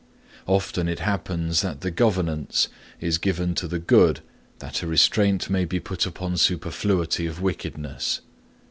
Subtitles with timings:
[0.47, 2.69] Often it happens that the governance
[2.99, 4.21] is given to the good
[4.57, 8.21] that a restraint may be put upon superfluity of wickedness.